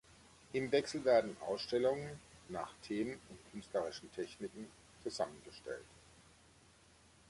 [0.53, 2.19] Im Wechsel werden Ausstellungen
[2.49, 4.65] nach Themen und künstlerischen Techniken
[5.03, 5.85] zusammengestellt.